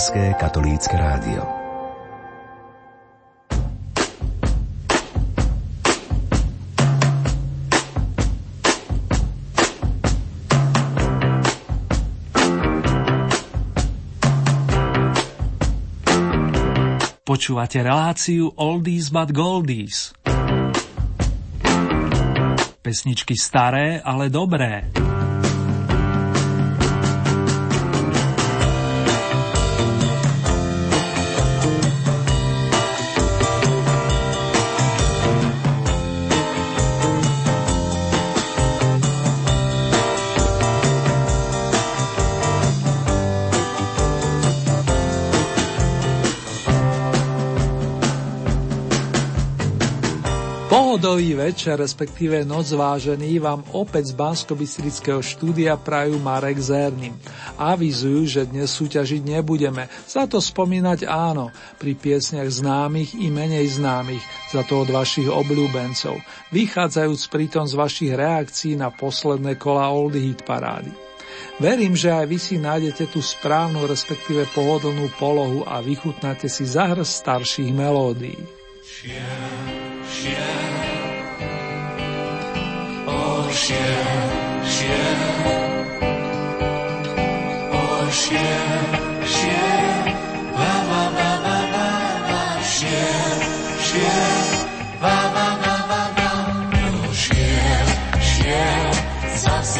Slovenské 0.00 0.32
katolícke 0.40 0.96
rádio. 0.96 1.44
Počúvate 17.20 17.84
reláciu 17.84 18.56
Oldies 18.56 19.12
but 19.12 19.36
Goldies. 19.36 20.16
Pesničky 22.80 23.36
staré, 23.36 24.00
ale 24.00 24.32
dobré. 24.32 24.88
Večer, 51.50 51.74
respektíve 51.82 52.46
noc 52.46 52.70
vážený, 52.70 53.42
vám 53.42 53.66
opäť 53.74 54.14
z 54.14 54.22
bansko 54.22 54.54
štúdia 55.18 55.74
prajú 55.74 56.22
Marek 56.22 56.62
Zerný. 56.62 57.10
Avizujú, 57.58 58.22
že 58.22 58.46
dnes 58.46 58.70
súťažiť 58.70 59.18
nebudeme, 59.26 59.90
za 60.06 60.30
to 60.30 60.38
spomínať 60.38 61.10
áno, 61.10 61.50
pri 61.82 61.98
piesniach 61.98 62.46
známych 62.46 63.18
i 63.18 63.34
menej 63.34 63.66
známych, 63.82 64.22
za 64.54 64.62
to 64.62 64.86
od 64.86 64.94
vašich 64.94 65.26
obľúbencov, 65.26 66.22
vychádzajúc 66.54 67.22
pritom 67.26 67.66
z 67.66 67.74
vašich 67.74 68.12
reakcií 68.14 68.78
na 68.78 68.94
posledné 68.94 69.58
kola 69.58 69.90
Old 69.90 70.14
Hit 70.14 70.46
parády. 70.46 70.94
Verím, 71.58 71.98
že 71.98 72.14
aj 72.14 72.30
vy 72.30 72.38
si 72.38 72.62
nájdete 72.62 73.10
tú 73.10 73.18
správnu, 73.18 73.90
respektíve 73.90 74.46
pohodlnú 74.54 75.10
polohu 75.18 75.66
a 75.66 75.82
vychutnáte 75.82 76.46
si 76.46 76.62
zahr 76.62 77.02
starších 77.02 77.74
melódií. 77.74 78.38
Yeah. 83.68 84.10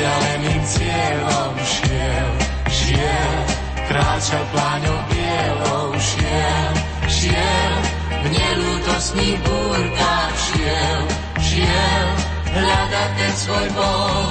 Vzdialeným 0.00 0.64
cieľom 0.64 1.52
šiel, 1.60 2.30
šiel, 2.72 3.36
kráčal 3.84 4.44
pláňou 4.48 4.96
bielou, 5.12 5.92
šiel, 6.00 6.72
šiel, 7.04 7.74
v 8.08 8.26
nelútostných 8.32 9.36
búrkach 9.44 10.32
šiel, 10.40 11.00
šiel, 11.36 12.29
hľadať 12.54 13.10
ten 13.16 13.34
svoj 13.34 13.66
bol. 13.78 14.24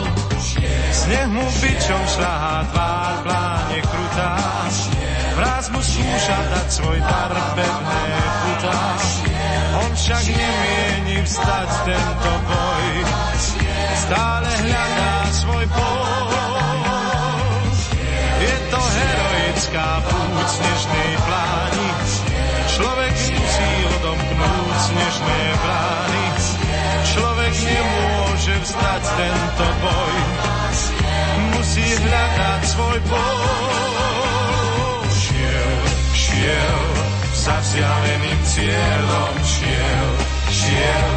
Sneh 0.90 1.28
mu 1.32 1.46
bičom 1.46 2.04
šľahá 2.18 2.58
tvár, 2.74 3.16
pláne 3.24 3.80
krutá, 3.86 4.34
vraz 5.38 5.66
mu 5.72 5.80
skúša 5.80 6.40
dať 6.50 6.68
svoj 6.68 7.00
dar 7.00 7.34
pevné 7.56 8.06
putá. 8.44 8.82
On 9.86 9.92
však 9.96 10.24
nemieni 10.28 11.18
vstať 11.24 11.70
tento 11.88 12.32
boj, 12.50 12.88
stále 13.96 14.50
hľadá 14.68 15.14
svoj 15.32 15.66
bol. 15.70 16.28
Je 18.40 18.56
to 18.72 18.82
heroická 18.82 19.88
púť 20.10 20.48
snežnej 20.50 21.12
pláni, 21.24 21.88
človek 22.74 23.14
musí 23.14 23.72
odomknúť 24.00 24.76
snežné 24.90 25.40
brány. 25.64 25.99
Vstať 28.70 29.02
tento 29.18 29.68
boj, 29.82 30.18
musí 31.58 31.90
hľadať 31.90 32.62
svoj 32.70 33.00
boj. 33.10 34.30
Šiel, 35.10 35.74
šiel, 36.14 36.82
za 37.34 37.58
vzdialeným 37.66 38.40
cieľom 38.46 39.34
šiel, 39.42 40.10
šiel, 40.54 41.10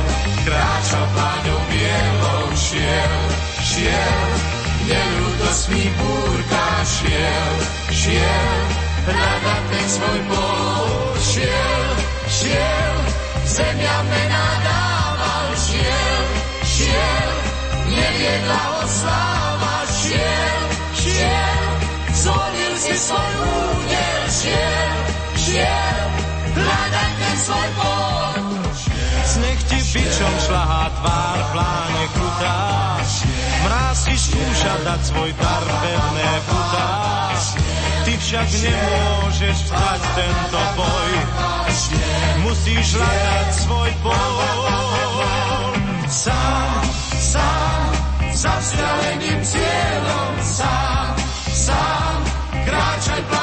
kráčal 0.48 1.04
pláňou 1.12 1.60
bielou, 1.68 2.56
šiel, 2.56 3.20
šiel, 3.60 4.28
nelútostný 4.88 5.92
búrka 6.00 6.66
šiel, 6.88 7.52
šiel, 7.92 8.56
hľadať 9.12 9.62
ten 9.68 9.86
svoj 9.92 10.20
bol, 10.24 10.88
šiel, 11.20 11.88
šiel, 12.32 12.96
zemia 13.44 13.98
mená 14.08 14.46
dával, 14.64 15.46
šiel, 15.52 16.24
šiel, 16.64 17.21
neviedla 17.92 18.62
osláva, 18.82 19.76
šiel, 19.88 20.62
šiel, 20.96 21.66
zvolil 22.16 22.74
si 22.80 22.94
svoj 22.96 23.32
údel, 23.44 24.22
šiel, 24.32 24.96
šiel, 25.36 26.06
hľadať 26.56 27.12
ten 27.20 27.36
svoj 27.36 27.68
bol. 27.76 28.36
Sneh 29.22 29.60
ti 29.68 29.78
bičom 29.92 30.34
šlahá 30.48 30.84
tvár, 30.98 31.38
pláne 31.52 32.04
krutá, 32.16 32.58
mráz 33.64 33.96
si 34.08 34.14
skúša 34.16 34.74
dať 34.84 35.00
svoj 35.08 35.30
dar, 35.36 35.64
pevné 35.64 36.30
putá. 36.48 36.90
Ty 38.02 38.12
však 38.18 38.48
nemôžeš 38.50 39.56
vstať 39.70 40.00
tento 40.18 40.62
boj, 40.74 41.12
musíš 42.44 42.86
hľadať 42.98 43.48
svoj 43.62 43.90
boj. 44.02 44.62
Sám, 46.12 47.11
sám, 47.22 47.82
za 48.34 48.54
vzdialeným 48.58 49.38
cieľom, 49.46 50.32
sám, 50.42 51.14
sám, 51.54 52.16
kráčaj 52.66 53.22
pláňou 53.30 53.41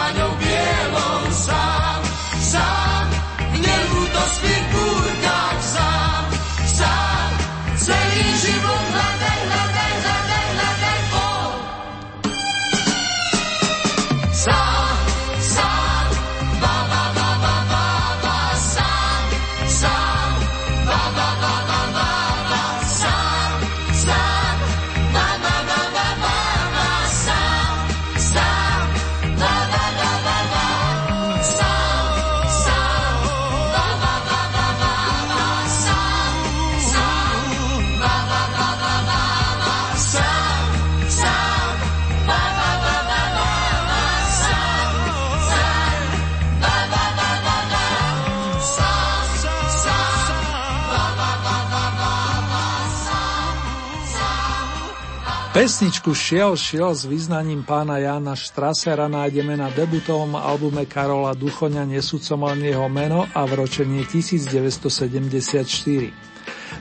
Pesničku 55.60 56.16
Šiel 56.16 56.56
šiel 56.56 56.96
s 56.96 57.04
význaním 57.04 57.68
pána 57.68 58.00
Jána 58.00 58.32
Štrasera 58.32 59.12
nájdeme 59.12 59.60
na 59.60 59.68
debutovom 59.68 60.40
albume 60.40 60.88
Karola 60.88 61.36
Duchoňa 61.36 61.84
nesúcom 61.84 62.48
len 62.48 62.72
jeho 62.72 62.88
meno 62.88 63.28
a 63.36 63.44
v 63.44 63.60
ročení 63.60 64.08
1974. 64.08 64.88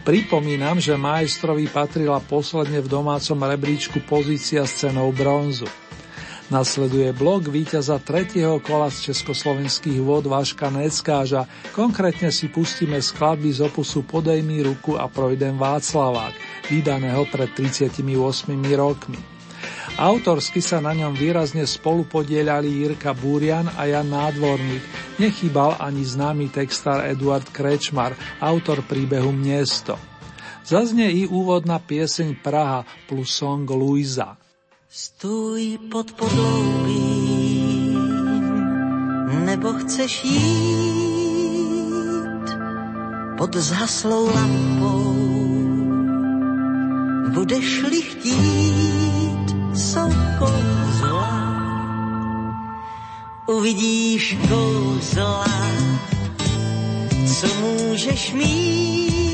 Pripomínam, 0.07 0.79
že 0.79 0.95
majstrovi 0.95 1.67
patrila 1.67 2.23
posledne 2.23 2.79
v 2.79 2.87
domácom 2.87 3.43
rebríčku 3.43 3.99
pozícia 4.07 4.63
s 4.63 4.87
cenou 4.87 5.11
bronzu. 5.11 5.67
Nasleduje 6.49 7.13
blok 7.13 7.53
víťaza 7.53 8.01
tretieho 8.01 8.57
kola 8.65 8.89
z 8.89 9.13
československých 9.13 10.01
vod 10.01 10.33
Váška 10.33 10.73
Neckáža, 10.73 11.45
konkrétne 11.77 12.33
si 12.33 12.49
pustíme 12.49 12.97
skladby 13.05 13.53
z 13.53 13.69
opusu 13.69 14.01
Podej 14.09 14.41
mi 14.41 14.65
ruku 14.65 14.97
a 14.97 15.13
projdem 15.13 15.61
Václavák, 15.61 16.33
vydaného 16.73 17.29
pred 17.29 17.53
38 17.53 18.01
rokmi. 18.81 19.21
Autorsky 20.01 20.65
sa 20.65 20.81
na 20.81 20.97
ňom 20.97 21.13
výrazne 21.13 21.69
spolupodielali 21.69 22.81
Jirka 22.81 23.13
Búrian 23.13 23.69
a 23.69 23.85
Jan 23.85 24.09
Nádvorník. 24.09 24.81
Nechýbal 25.21 25.77
ani 25.77 26.01
známy 26.01 26.49
textár 26.49 27.05
Eduard 27.05 27.45
Krečmar, 27.53 28.17
autor 28.41 28.81
príbehu 28.89 29.37
Miesto. 29.37 30.01
Zaznie 30.65 31.13
i 31.13 31.23
úvodná 31.29 31.77
pieseň 31.77 32.41
Praha 32.41 32.89
plus 33.05 33.37
song 33.37 33.69
Luisa. 33.69 34.48
Stůj 35.01 35.79
pod 35.91 36.13
podloubím, 36.13 37.99
nebo 39.45 39.73
chceš 39.73 40.25
jít 40.25 41.29
pod 43.39 43.57
zhaslou 43.57 44.27
lampou. 44.35 45.15
Budeš-li 47.35 48.03
chtít, 48.03 49.57
jsou 49.75 50.11
kouzla, 50.39 51.57
uvidíš 53.47 54.37
kouzla, 54.49 55.45
co 57.27 57.47
můžeš 57.55 58.33
mít 58.33 59.28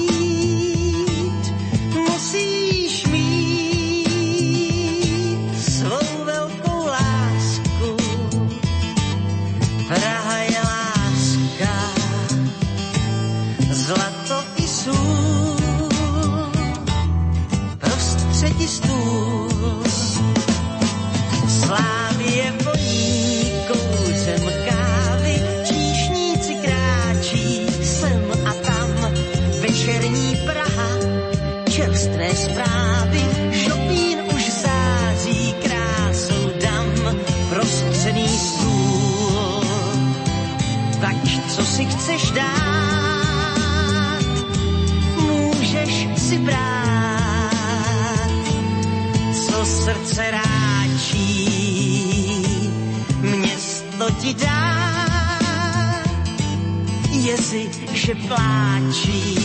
že 58.05 58.15
pláčí. 58.15 59.39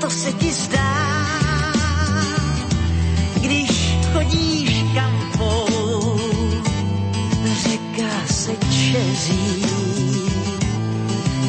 To 0.00 0.10
se 0.10 0.32
ti 0.32 0.52
zdá, 0.52 1.26
když 3.40 3.70
chodíš 4.12 4.84
kampou, 4.94 6.20
řeka 7.62 8.26
se 8.26 8.52
čeří, 8.70 9.66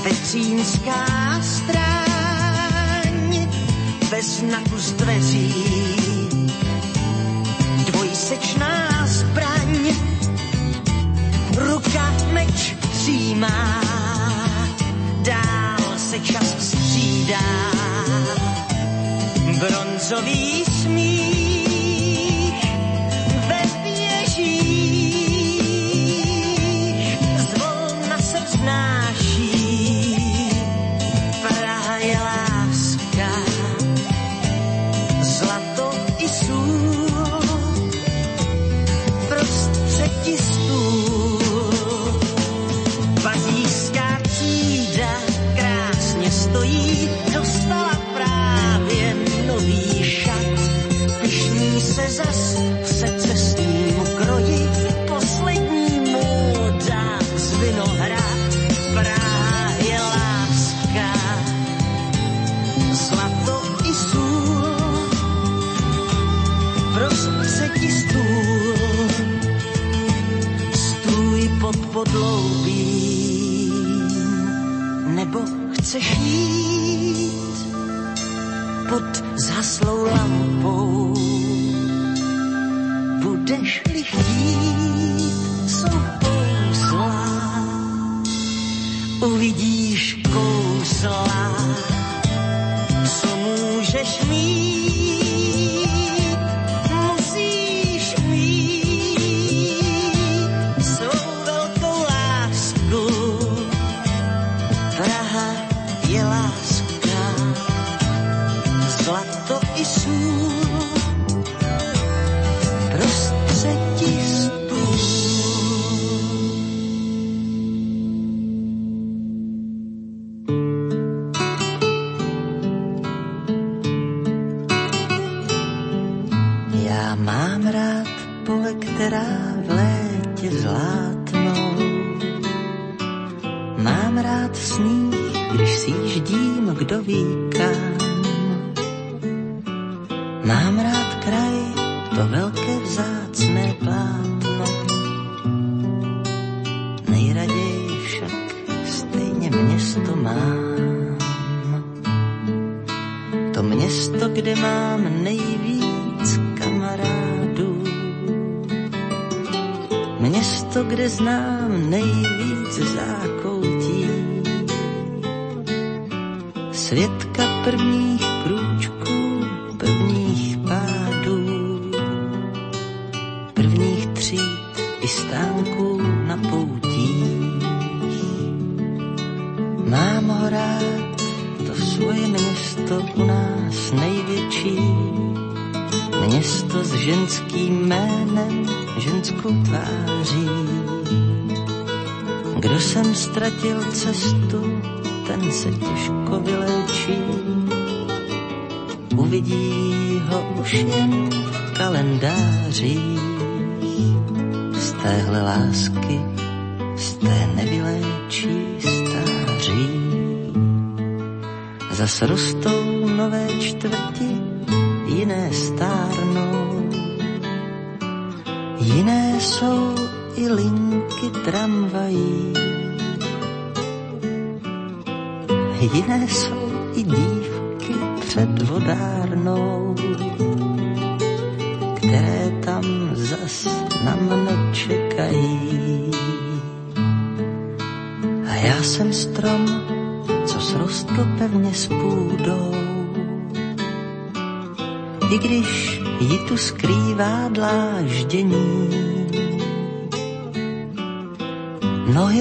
Petřínská 0.04 1.06
stráň 1.42 3.48
bez 4.10 4.40
znaku 4.40 4.78
z 4.78 4.92
dveří, 4.92 5.97
dvojsečná 8.28 9.08
zbraň, 9.08 9.96
ruka 11.56 12.14
meč 12.32 12.76
přijímá 12.92 13.82
dál 15.22 15.98
se 15.98 16.20
čas 16.20 16.56
střídá. 16.60 17.40
Bronzový 19.60 20.66
smích 20.66 21.47
chceš 75.88 76.18
jít 76.20 77.68
pod 78.90 79.24
zaslou 79.36 80.04
lampou. 80.06 81.14
Budeš-li 83.24 84.04
chtít, 84.04 85.70
jsou 85.70 86.00
kouzla, 86.20 87.14
uvidíš 89.22 90.18
kouzla, 90.34 91.47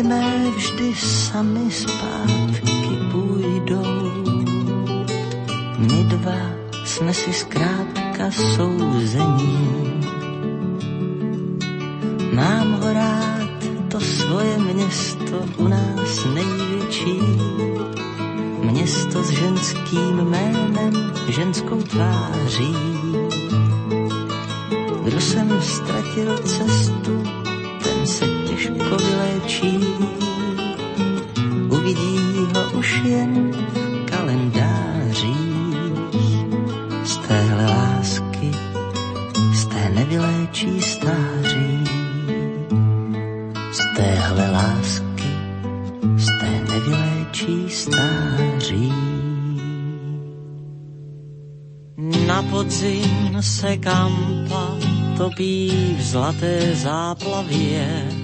mé 0.08 0.50
vždy 0.56 0.94
sami 0.94 1.70
zpátky 1.70 2.96
půjdou. 3.12 4.12
My 5.78 6.04
dva 6.04 6.40
jsme 6.84 7.14
si 7.14 7.32
zkrátka 7.32 8.30
souzení. 8.30 9.76
Mám 12.32 12.72
ho 12.72 12.92
rád, 12.92 13.58
to 13.88 14.00
svoje 14.00 14.58
město 14.58 15.44
u 15.56 15.68
nás 15.68 16.24
největší. 16.34 17.20
Město 18.62 19.22
s 19.22 19.30
ženským 19.30 20.16
jménem, 20.18 21.12
ženskou 21.28 21.82
tváří. 21.82 22.76
Kdo 25.04 25.20
jsem 25.20 25.62
ztratil 25.62 26.38
cestu, 26.38 27.15
se 28.66 28.72
těžko 28.72 28.96
vyléčí. 28.96 29.78
Uvidí 31.68 32.18
ho 32.54 32.78
už 32.78 33.00
jen 33.04 33.50
v 33.52 34.10
kalendářích. 34.10 35.36
Z 37.04 37.16
téhle 37.16 37.66
lásky, 37.66 38.50
z 39.52 39.66
té 39.66 39.90
nevyléčí 39.94 40.80
stáří. 40.80 41.84
Z 43.72 43.96
téhle 43.96 44.50
lásky, 44.50 45.32
z 46.16 46.26
té 46.26 46.50
nevyléčí 46.72 47.70
stáří. 47.70 48.92
Na 52.26 52.42
podzim 52.42 53.36
se 53.40 53.76
kampa 53.76 54.74
topí 55.16 55.96
v 55.98 56.02
zlaté 56.02 56.74
záplavě. 56.74 58.15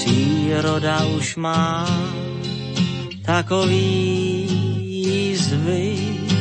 Příroda 0.00 1.04
už 1.04 1.36
má 1.36 1.84
takový 3.24 4.48
zvyk, 5.36 6.32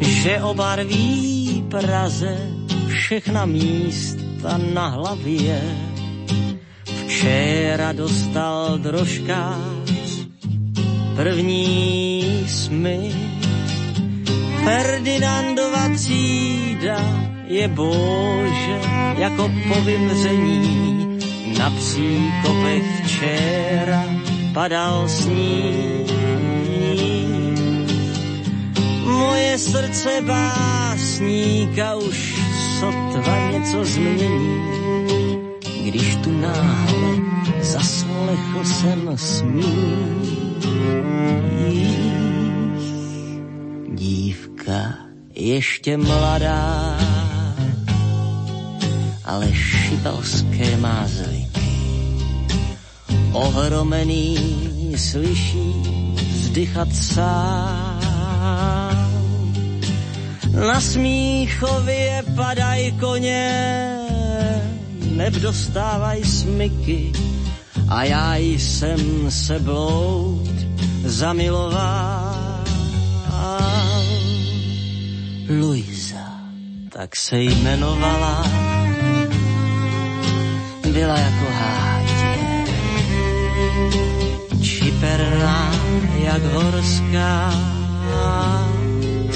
že 0.00 0.40
obarví 0.42 1.64
Praze 1.70 2.38
všechna 2.86 3.46
místa 3.46 4.58
na 4.74 4.88
hlavě. 4.88 5.62
Včera 7.06 7.92
dostal 7.92 8.78
drožkář 8.78 10.26
první 11.16 12.44
smyk 12.48 13.16
Ferdinandova 14.64 15.88
třída 15.94 16.98
je 17.46 17.68
bože 17.68 18.80
jako 19.18 19.50
po 19.68 19.80
vymření. 19.80 21.05
Na 21.58 21.70
příkopech 21.70 22.84
včera 23.04 24.04
padal 24.54 25.08
sníh. 25.08 26.12
Moje 29.04 29.58
srdce 29.58 30.22
básníka 30.26 31.94
už 31.94 32.34
sotva 32.80 33.50
něco 33.50 33.84
změní. 33.84 34.76
Když 35.84 36.16
tu 36.16 36.40
náhle 36.40 37.16
zaslechl 37.62 38.64
jsem 38.64 39.18
smích 39.18 40.36
dívka 43.94 44.94
ještě 45.34 45.96
mladá, 45.96 46.98
ale 49.24 49.52
šibalské 49.54 50.76
má 50.76 51.06
zvyky. 51.06 51.35
Ohromený 53.36 54.38
slyší 54.96 55.72
vzdychat 56.16 56.88
sám. 56.94 58.00
Na 60.56 60.80
smíchově 60.80 62.22
padaj 62.36 62.92
koně, 63.00 63.52
nevdostávaj 65.10 66.24
smyky 66.24 67.12
a 67.88 68.04
já 68.04 68.36
jsem 68.36 69.30
se 69.30 69.58
bloud 69.58 70.56
zamiloval. 71.04 72.36
Luisa, 75.60 76.40
tak 76.92 77.16
se 77.16 77.38
jmenovala, 77.38 78.44
byla 80.92 81.18
jako 81.18 81.46
hátě, 81.52 81.95
čiperná 84.62 85.72
jak 86.24 86.42
horská 86.42 87.52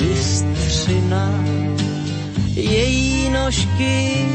bystřina. 0.01 1.45
Její 2.55 3.29
nožky 3.31 4.27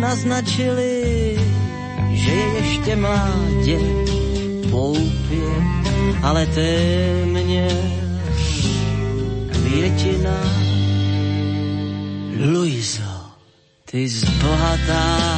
naznačily, 0.00 1.36
že 2.12 2.30
je 2.30 2.46
ještě 2.58 2.96
mládě, 2.96 3.78
poupě, 4.70 5.50
ale 6.22 6.46
téměř 6.46 7.74
květina. 9.52 10.40
Luizo, 12.52 13.20
ty 13.90 14.08
zbohatá, 14.08 15.37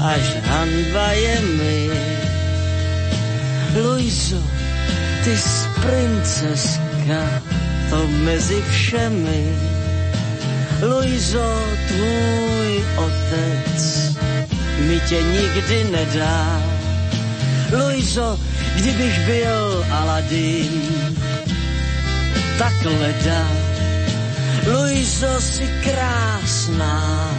až 0.00 0.24
hanba 0.48 1.08
je 1.12 1.36
mi. 1.40 1.80
Luizo, 3.76 4.42
ty 5.24 5.36
z 5.36 5.68
princeska, 5.80 7.22
to 7.90 8.08
mezi 8.24 8.62
všemi. 8.70 9.44
Luizo, 10.82 11.62
tvůj 11.88 12.84
otec 12.96 13.80
mi 14.80 15.00
tě 15.00 15.22
nikdy 15.22 15.84
nedá. 15.92 16.62
Luizo, 17.72 18.38
kdybych 18.76 19.18
byl 19.26 19.86
Aladin, 19.92 20.82
tak 22.58 22.74
leda. 22.84 23.46
Luizo, 24.66 25.40
si 25.40 25.68
krásná, 25.84 27.30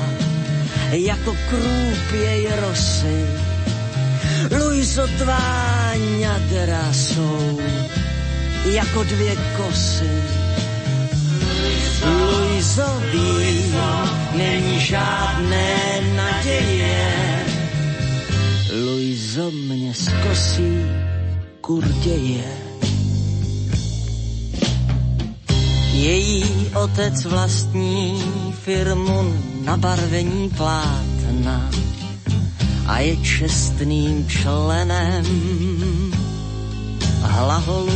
jako 0.92 1.36
krůpěj 1.50 2.48
rosy. 2.62 3.26
Luizo, 4.60 5.08
tvá 5.08 5.94
ňadra 6.20 6.94
jsou 6.94 7.60
jako 8.66 9.04
dvě 9.04 9.36
kosy. 9.58 10.10
Luizo, 12.06 13.02
ví, 13.12 13.74
není 14.38 14.80
žádné 14.80 16.02
naděje. 16.16 17.14
Luizo 18.86 19.52
mě 19.52 19.94
zkosí 19.94 20.86
kurděje. 21.62 22.44
Její 25.94 26.46
otec 26.74 27.26
vlastní 27.26 28.24
firmu 28.64 29.51
na 29.64 29.78
barvení 29.78 30.50
plátna 30.50 31.70
a 32.88 33.00
je 33.00 33.18
čestným 33.18 34.28
členem 34.28 35.26
hlaholu. 37.22 37.94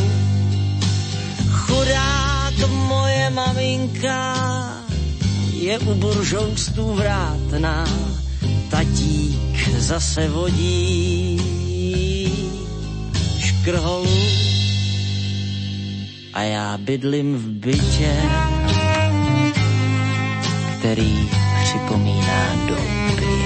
Chudák 1.52 2.58
moje 2.70 3.30
maminka 3.30 4.36
je 5.54 5.80
u 5.80 5.94
buržoustů 5.94 6.94
vrátná, 6.94 7.86
tatík 8.70 9.70
zase 9.78 10.30
vodí 10.30 11.42
škrholu 13.40 14.18
a 16.34 16.42
já 16.42 16.78
bydlím 16.78 17.36
v 17.38 17.48
bytě, 17.48 18.14
který 20.80 21.35
připomíná 21.76 22.56
době. 22.68 23.46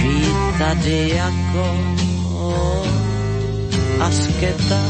Žít 0.00 0.58
tady 0.58 1.10
jako 1.14 1.76
asketa, 4.00 4.80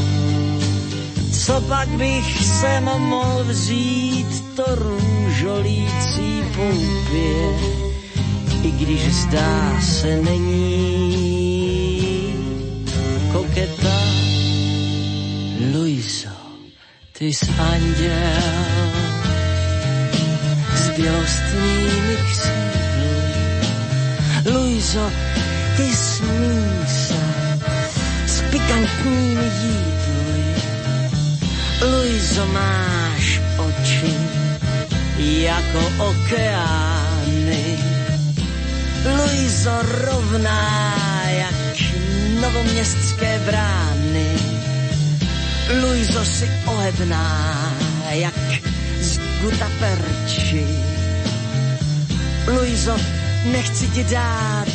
co 1.31 1.61
pak 1.61 1.89
bych 1.89 2.45
sem 2.45 2.83
mohl 2.83 3.43
vzít 3.43 4.55
to 4.55 4.63
růžolící 4.75 6.43
poupě, 6.55 7.59
i 8.63 8.71
když 8.71 9.13
zdá 9.13 9.81
se 9.81 10.21
není 10.21 11.55
koketa. 13.31 13.95
Luiso, 15.73 16.29
ty 17.17 17.33
jsi 17.33 17.51
anděl 17.59 19.04
bělostnými 20.95 22.17
křídly. 22.25 22.85
Luiso, 24.53 25.11
ty 25.77 25.95
smísa 25.95 27.23
s 28.27 28.41
pikantními 28.41 29.51
jídly. 29.61 30.43
Luiso, 31.81 32.45
máš 32.45 33.41
oči 33.57 34.13
jako 35.17 35.79
okeány. 35.97 37.79
Luiso, 39.17 39.71
rovná 39.81 40.91
jak 41.27 41.79
novoměstské 42.41 43.39
brány. 43.45 44.39
Luiso, 45.81 46.25
si 46.25 46.49
ohebná 46.65 47.64
z 49.35 49.41
gutaperči. 49.41 50.65
Luiso, 52.47 52.95
nechci 53.51 53.87
ti 53.87 54.03
dát 54.03 54.73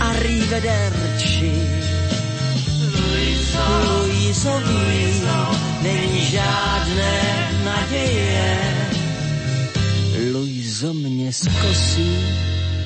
arrivederci. 0.00 1.52
Luiso, 2.94 3.64
Luiso 3.84 4.54
ví, 4.58 5.22
není 5.82 6.24
žádné 6.30 7.14
naděje. 7.64 8.58
Luiso 10.32 10.94
mě 10.94 11.32
zkosí 11.32 12.16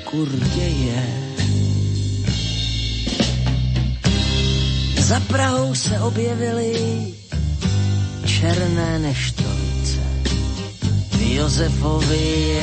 kurděje. 0.05 1.03
Za 5.01 5.21
Prahou 5.21 5.75
se 5.75 6.01
objevily 6.01 6.75
černé 8.25 8.99
neštolce. 8.99 9.82
Josefovi 11.33 12.61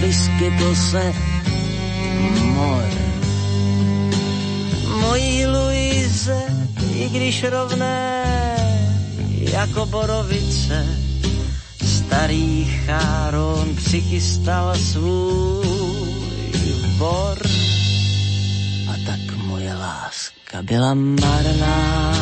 vyskytl 0.00 0.74
se 0.74 1.14
mor. 2.44 2.84
Mojí 5.00 5.46
Luize, 5.46 6.42
i 6.94 7.08
když 7.08 7.44
rovné 7.44 8.22
jako 9.52 9.86
borovice, 9.86 10.86
starý 11.84 12.64
cháron 12.64 13.76
přichystal 13.76 14.74
svůj 14.74 15.66
bor. 16.98 17.38
A 18.88 18.94
tak 19.06 19.36
moje 19.46 19.74
láska 19.74 20.62
byla 20.62 20.94
marná, 20.94 22.12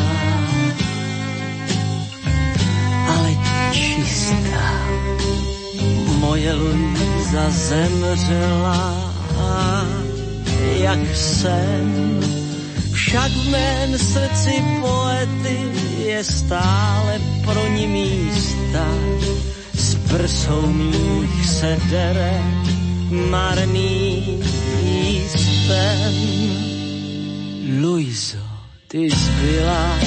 Moje 6.31 6.53
Luisa 6.53 7.49
zemřela, 7.49 9.13
jak 10.79 11.15
sen. 11.15 12.19
Však 12.93 13.31
v 13.31 13.49
mém 13.49 13.97
srdci 13.99 14.63
poety 14.81 15.57
je 16.07 16.23
stále 16.23 17.19
pro 17.43 17.67
ní 17.67 17.87
místa. 17.87 18.87
S 19.75 19.95
prsou 20.07 20.61
mých 20.71 21.49
se 21.49 21.77
dere 21.89 22.43
marný 23.11 24.39
jísten. 24.83 26.13
Luiso, 27.81 28.43
ty 28.87 29.09
zbyla 29.09 29.99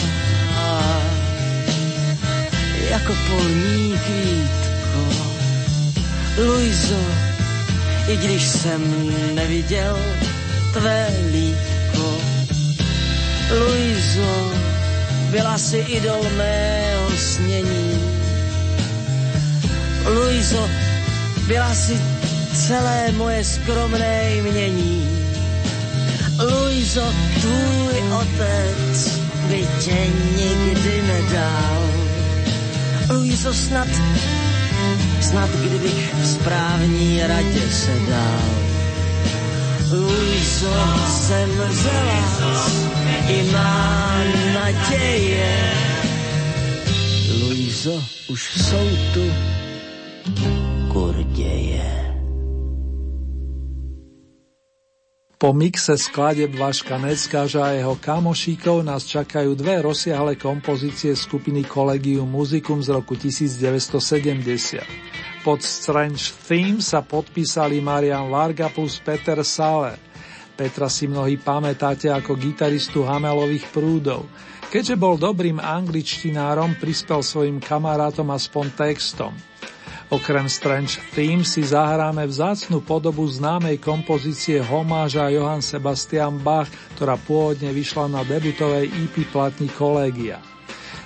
jako 2.91 3.13
polní 3.29 3.99
kvítko. 3.99 5.24
Luiso, 6.37 6.99
i 8.09 8.17
když 8.17 8.43
jsem 8.43 8.83
neviděl 9.35 9.99
tvé 10.73 11.09
lítko. 11.33 12.19
Luiso, 13.51 14.53
byla 15.31 15.59
si 15.59 15.79
idol 15.79 16.27
mého 16.37 17.11
snění. 17.17 17.99
Luiso, 20.15 20.69
byla 21.47 21.75
si 21.75 22.01
celé 22.55 23.13
moje 23.13 23.45
skromné 23.45 24.35
jmění. 24.35 25.09
Luiso, 26.51 27.15
tvůj 27.41 27.95
otec 28.21 29.19
by 29.49 29.67
tě 29.85 30.07
nikdy 30.37 31.03
nedal. 31.07 31.83
Luiso, 33.11 33.55
snad, 33.55 33.89
snad 35.25 35.51
kdybych 35.51 36.15
v 36.15 36.27
správní 36.27 37.21
radě 37.27 37.71
se 37.71 37.93
dal. 38.11 38.45
Luiso, 39.93 40.75
jsem 41.09 41.51
vzala 41.51 42.71
i 43.29 43.43
má 43.53 44.21
naděje. 44.55 45.57
Luiso, 47.43 48.03
už 48.29 48.51
jsou 48.57 48.89
tu 49.15 49.33
kurděje. 50.93 52.04
Po 55.45 55.53
mixe 55.53 56.01
skladeb 56.01 56.57
Vaška 56.57 56.97
Neckáža 56.97 57.69
a 57.69 57.77
jeho 57.77 58.01
kamošíkov 58.01 58.81
nás 58.81 59.05
čakajú 59.05 59.53
dve 59.53 59.85
rozsiahle 59.85 60.41
kompozície 60.41 61.13
skupiny 61.13 61.69
Collegium 61.69 62.25
Musicum 62.25 62.81
z 62.81 62.89
roku 62.89 63.13
1970. 63.13 63.93
Pod 65.45 65.61
Strange 65.61 66.33
Theme 66.49 66.81
sa 66.81 67.05
podpísali 67.05 67.77
Marian 67.85 68.33
Varga 68.33 68.73
plus 68.73 68.97
Peter 69.05 69.37
Saler. 69.45 70.01
Petra 70.57 70.89
si 70.89 71.13
mnohí 71.13 71.37
pamätáte 71.37 72.09
ako 72.09 72.41
gitaristu 72.41 73.05
Hamelových 73.05 73.69
prúdov. 73.69 74.25
Keďže 74.73 74.97
bol 74.97 75.21
dobrým 75.21 75.61
angličtinárom, 75.61 76.81
prispel 76.81 77.21
svojim 77.21 77.61
kamarátom 77.61 78.33
aspoň 78.33 78.73
textom. 78.81 79.37
Okrem 80.13 80.45
Strange 80.53 81.01
Theme 81.17 81.49
si 81.49 81.65
zahráme 81.65 82.29
vzácnu 82.29 82.85
podobu 82.85 83.25
známej 83.25 83.81
kompozície 83.81 84.61
homáža 84.61 85.33
Johann 85.33 85.65
Sebastian 85.65 86.45
Bach, 86.45 86.69
ktorá 86.99 87.17
pôvodne 87.17 87.73
vyšla 87.73 88.13
na 88.13 88.21
debutovej 88.21 88.93
EP 88.93 89.25
platni 89.33 89.73
Kolegia. 89.73 90.45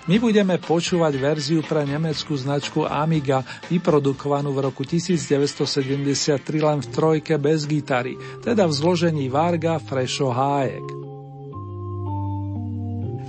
My 0.09 0.17
budeme 0.17 0.57
počúvať 0.57 1.21
verziu 1.21 1.61
pre 1.61 1.85
nemeckú 1.85 2.33
značku 2.33 2.89
Amiga, 2.89 3.45
vyprodukovanú 3.69 4.57
v 4.57 4.73
roku 4.73 4.81
1973 4.81 6.41
len 6.65 6.81
v 6.81 6.89
trojke 6.89 7.37
bez 7.37 7.69
gitary, 7.69 8.17
teda 8.41 8.65
v 8.65 8.73
zložení 8.73 9.29
Varga, 9.29 9.77
Frešo, 9.77 10.33
Hájek. 10.33 10.87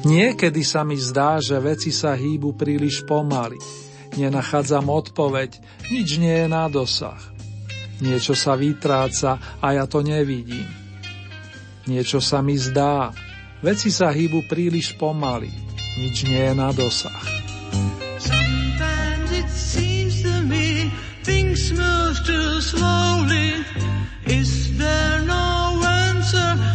Niekedy 0.07 0.63
sa 0.63 0.87
mi 0.87 0.95
zdá, 0.95 1.43
že 1.43 1.59
veci 1.59 1.91
sa 1.91 2.15
hýbu 2.15 2.55
príliš 2.55 3.03
pomaly 3.03 3.88
nenachádzam 4.19 4.87
odpoveď, 4.91 5.59
nič 5.91 6.19
nie 6.19 6.31
je 6.31 6.47
na 6.51 6.67
dosah. 6.67 7.19
Niečo 7.99 8.35
sa 8.35 8.55
vytráca 8.55 9.59
a 9.59 9.67
ja 9.75 9.83
to 9.87 9.99
nevidím. 10.03 10.67
Niečo 11.87 12.23
sa 12.23 12.39
mi 12.39 12.55
zdá, 12.55 13.11
veci 13.63 13.91
sa 13.91 14.11
hýbu 14.11 14.47
príliš 14.47 14.95
pomaly, 14.95 15.51
nič 15.99 16.27
nie 16.27 16.39
je 16.39 16.53
na 16.55 16.69
dosah. 16.71 17.23
Sometimes 18.19 18.99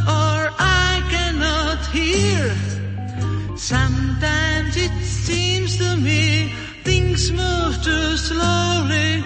or 0.08 0.50
I 0.58 1.02
cannot 1.10 1.86
hear? 1.86 2.50
Things 7.24 7.40
move 7.40 7.82
too 7.82 8.16
slowly. 8.16 9.24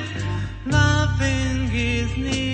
Nothing 0.67 1.71
is 1.73 2.17
near. 2.17 2.48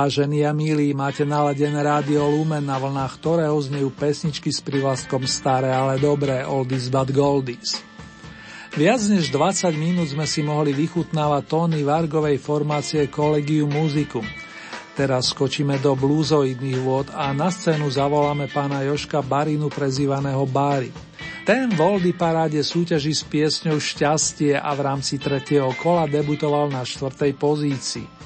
Vážení 0.00 0.48
a 0.48 0.56
milí, 0.56 0.96
máte 0.96 1.28
naladené 1.28 1.76
rádio 1.84 2.24
Lumen, 2.24 2.64
na 2.64 2.80
vlnách 2.80 3.20
ktorého 3.20 3.52
znejú 3.60 3.92
pesničky 3.92 4.48
s 4.48 4.64
privlastkom 4.64 5.28
Staré, 5.28 5.76
ale 5.76 6.00
dobré, 6.00 6.40
Oldies 6.40 6.88
but 6.88 7.12
Goldies. 7.12 7.84
Viac 8.72 9.04
než 9.12 9.28
20 9.28 9.68
minút 9.76 10.08
sme 10.08 10.24
si 10.24 10.40
mohli 10.40 10.72
vychutnávať 10.72 11.42
tóny 11.44 11.84
Vargovej 11.84 12.40
formácie 12.40 13.12
Collegium 13.12 13.68
Musicum. 13.68 14.24
Teraz 14.96 15.36
skočíme 15.36 15.76
do 15.84 15.92
blúzoidných 15.92 16.80
vôd 16.80 17.12
a 17.12 17.36
na 17.36 17.52
scénu 17.52 17.92
zavoláme 17.92 18.48
pána 18.48 18.80
Joška 18.88 19.20
Barinu 19.20 19.68
prezývaného 19.68 20.48
Bári. 20.48 20.88
Ten 21.44 21.76
v 21.76 21.76
Oldy 21.76 22.16
paráde 22.16 22.64
súťaží 22.64 23.12
s 23.12 23.20
piesňou 23.20 23.76
Šťastie 23.76 24.56
a 24.56 24.72
v 24.72 24.80
rámci 24.80 25.20
tretieho 25.20 25.68
kola 25.76 26.08
debutoval 26.08 26.72
na 26.72 26.88
štvrtej 26.88 27.36
pozícii. 27.36 28.19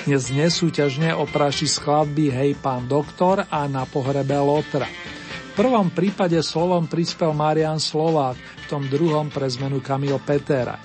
Dnes 0.00 0.32
nesúťažne 0.32 1.12
opráši 1.12 1.68
skladby 1.68 2.32
Hej 2.32 2.56
pán 2.64 2.88
doktor 2.88 3.44
a 3.44 3.68
Na 3.68 3.84
pohrebe 3.84 4.32
Lotra. 4.32 4.88
V 4.88 5.52
prvom 5.52 5.92
prípade 5.92 6.40
slovom 6.40 6.88
prispel 6.88 7.36
Marian 7.36 7.76
Slovák, 7.76 8.40
v 8.40 8.64
tom 8.64 8.88
druhom 8.88 9.28
pre 9.28 9.44
zmenu 9.44 9.84
Kamil 9.84 10.16
Petera. 10.24 10.80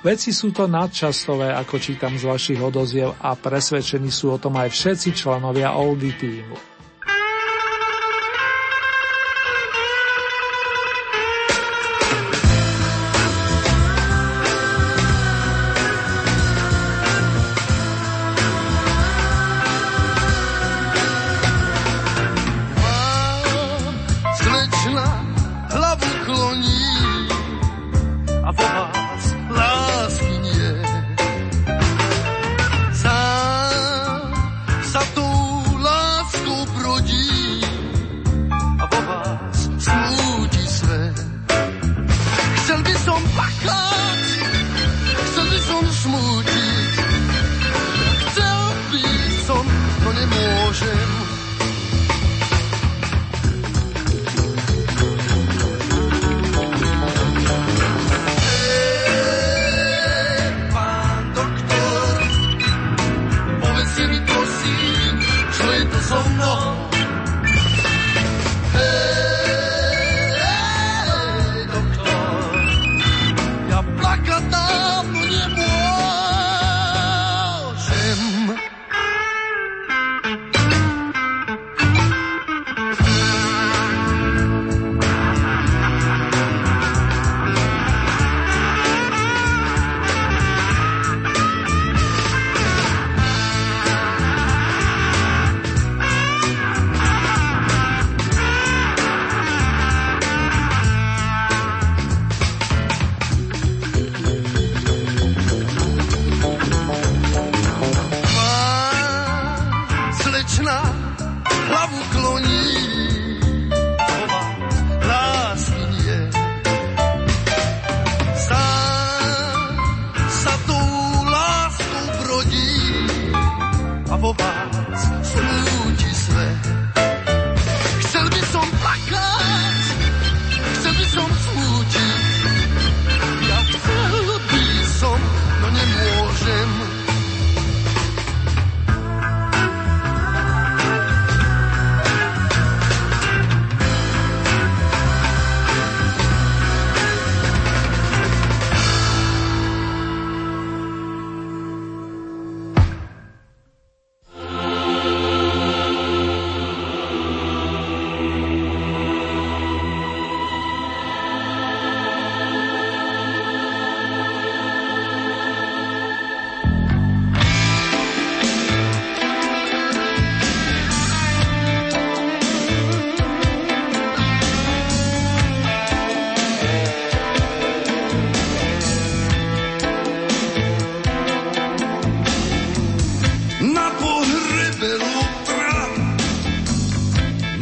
Veci 0.00 0.32
sú 0.32 0.48
to 0.48 0.64
nadčasové, 0.64 1.52
ako 1.52 1.76
čítam 1.76 2.16
z 2.16 2.24
vašich 2.24 2.60
odoziev 2.64 3.20
a 3.20 3.36
presvedčení 3.36 4.08
sú 4.08 4.32
o 4.32 4.40
tom 4.40 4.56
aj 4.56 4.72
všetci 4.72 5.12
členovia 5.12 5.76
Oldy 5.76 6.16
týmu. 6.16 6.77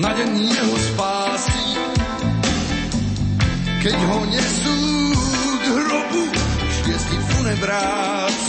na 0.06 0.14
deň 0.14 0.38
jeho 0.38 0.76
spásy. 0.94 1.62
Keď 3.82 3.98
ho 4.06 4.18
nesú 4.30 4.78
k 5.58 5.66
hrobu, 5.74 6.22
šiesti 6.70 7.18
funebráci, 7.26 8.45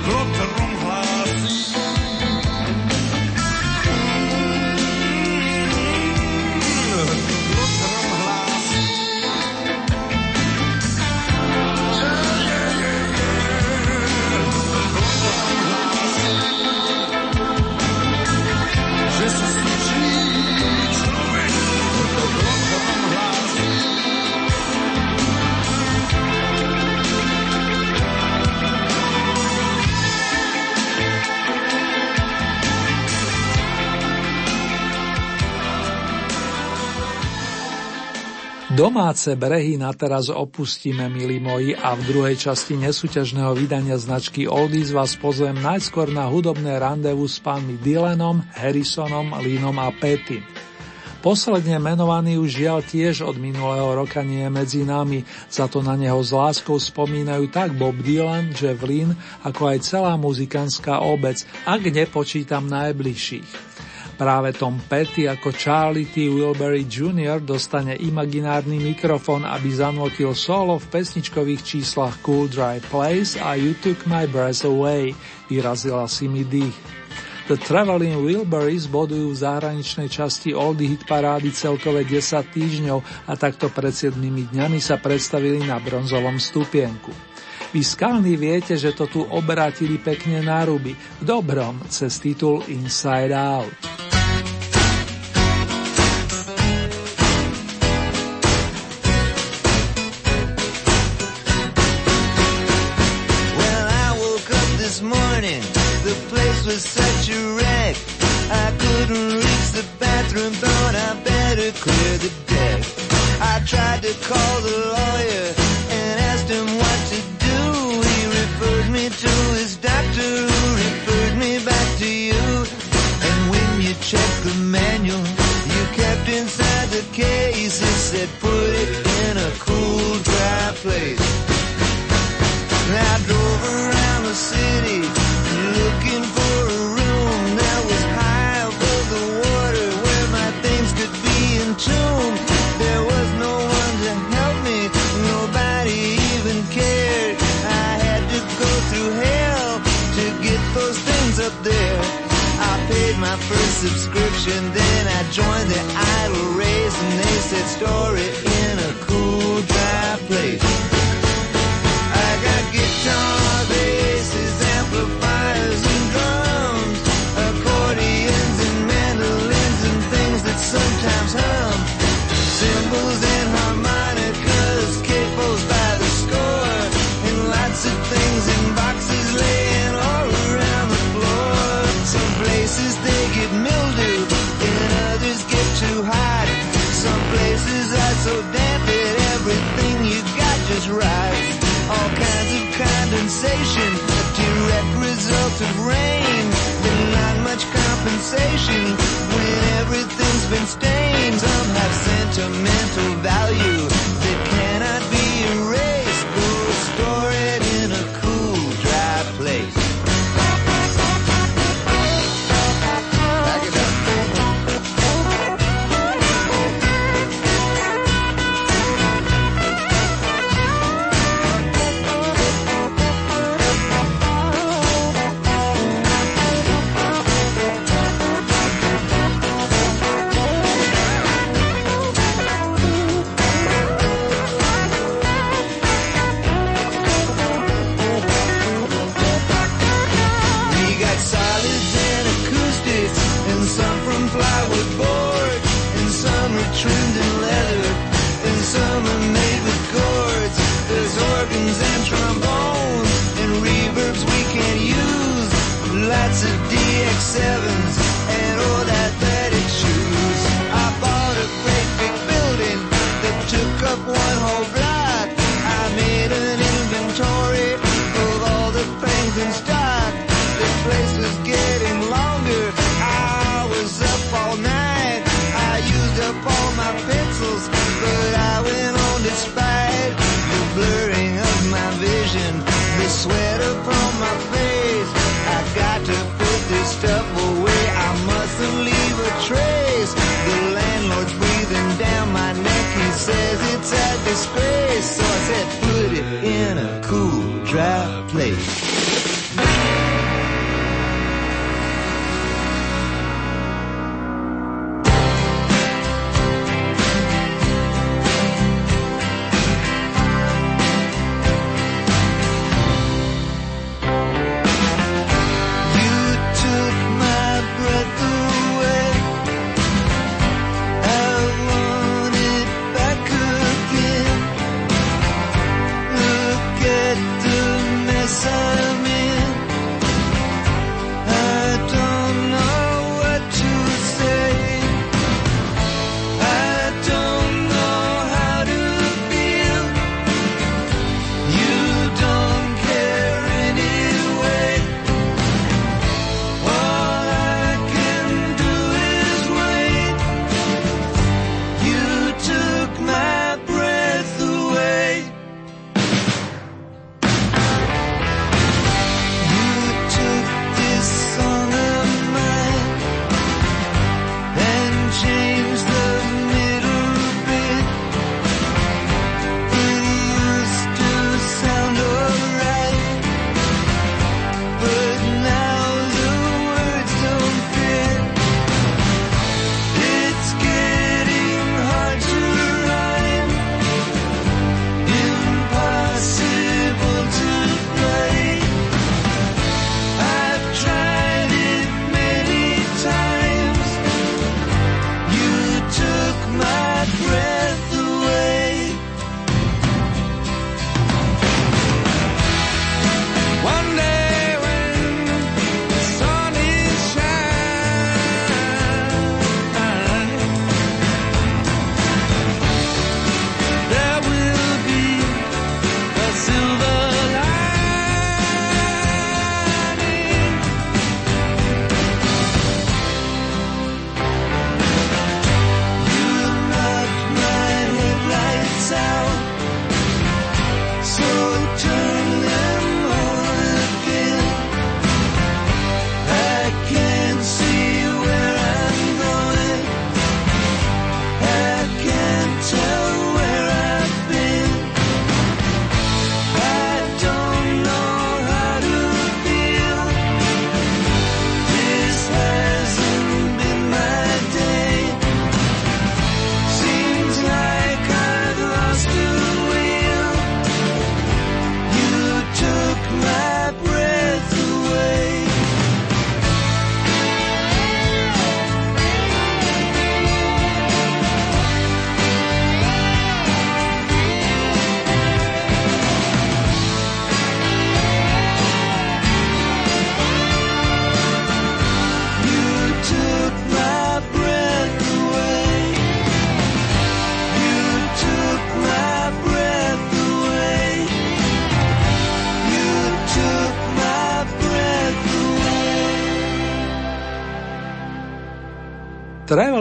to 0.00 0.71
Domáce 38.82 39.38
brehy 39.38 39.78
na 39.78 39.94
teraz 39.94 40.26
opustíme, 40.26 41.06
milí 41.06 41.38
moji, 41.38 41.70
a 41.70 41.94
v 41.94 42.02
druhej 42.02 42.34
časti 42.34 42.74
nesúťažného 42.74 43.54
vydania 43.54 43.94
značky 43.94 44.50
Oldies 44.50 44.90
vás 44.90 45.14
pozvem 45.14 45.54
najskôr 45.54 46.10
na 46.10 46.26
hudobné 46.26 46.82
randevu 46.82 47.22
s 47.30 47.38
pánmi 47.38 47.78
Dylanom, 47.78 48.42
Harrisonom, 48.58 49.38
Línom 49.38 49.78
a 49.78 49.86
Petty. 49.94 50.42
Posledne 51.22 51.78
menovaný 51.78 52.42
už 52.42 52.58
žiaľ 52.58 52.82
tiež 52.82 53.22
od 53.22 53.38
minulého 53.38 53.86
roka 53.94 54.18
nie 54.26 54.42
je 54.42 54.50
medzi 54.50 54.82
nami, 54.82 55.22
za 55.46 55.70
to 55.70 55.78
na 55.78 55.94
neho 55.94 56.18
s 56.18 56.34
láskou 56.34 56.74
spomínajú 56.74 57.54
tak 57.54 57.78
Bob 57.78 57.94
Dylan, 58.02 58.50
Jeff 58.50 58.82
Lynn, 58.82 59.14
ako 59.46 59.78
aj 59.78 59.78
celá 59.86 60.18
muzikantská 60.18 61.06
obec, 61.06 61.38
ak 61.70 61.86
nepočítam 61.86 62.66
najbližších. 62.66 63.70
Práve 64.12 64.52
Tom 64.52 64.76
Petty 64.76 65.24
ako 65.24 65.50
Charlie 65.56 66.06
T. 66.06 66.28
Wilbury 66.28 66.84
Jr. 66.84 67.40
dostane 67.40 67.96
imaginárny 67.96 68.76
mikrofón, 68.76 69.42
aby 69.48 69.72
zanotil 69.72 70.36
solo 70.36 70.76
v 70.76 70.86
pesničkových 70.92 71.62
číslach 71.64 72.20
Cool 72.20 72.52
Dry 72.52 72.78
Place 72.92 73.40
a 73.40 73.56
You 73.56 73.72
Took 73.80 74.04
My 74.04 74.28
Breath 74.28 74.68
Away, 74.68 75.16
vyrazila 75.48 76.04
si 76.06 76.28
mi 76.28 76.44
dých. 76.44 77.02
The 77.50 77.58
Traveling 77.58 78.22
Wilburys 78.22 78.86
bodujú 78.86 79.34
v 79.34 79.42
zahraničnej 79.42 80.06
časti 80.06 80.54
Oldie 80.54 80.94
Hit 80.94 81.10
parády 81.10 81.50
celkové 81.50 82.06
10 82.06 82.54
týždňov 82.54 83.26
a 83.26 83.32
takto 83.34 83.66
pred 83.66 83.90
7 83.90 84.14
dňami 84.22 84.78
sa 84.78 85.02
predstavili 85.02 85.58
na 85.66 85.82
bronzovom 85.82 86.38
stupienku. 86.38 87.31
Vy 87.72 87.80
skalní 87.80 88.36
viete, 88.36 88.76
že 88.76 88.92
to 88.92 89.08
tu 89.08 89.24
obrátili 89.24 89.96
pekne 89.96 90.44
na 90.44 90.60
ruby, 90.64 90.92
v 90.92 91.24
dobrom, 91.24 91.80
cez 91.88 92.20
titul 92.20 92.60
Inside 92.68 93.32
Out. 93.32 94.11